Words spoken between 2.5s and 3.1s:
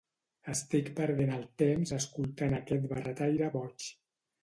aquest